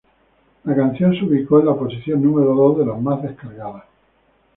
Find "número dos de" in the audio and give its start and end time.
2.23-2.87